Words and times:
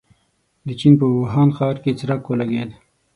د 0.67 0.69
چين 0.79 0.93
په 0.99 1.05
ووهان 1.11 1.49
ښار 1.57 1.75
کې 1.83 1.97
څرک 1.99 2.21
ولګېد. 2.25 2.69